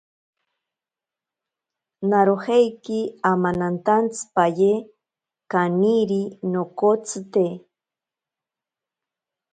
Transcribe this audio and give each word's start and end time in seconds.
Narojeiki 2.09 2.99
amanantantsipaye 3.31 4.71
kaniri 5.51 6.21
nokotsite. 6.51 7.45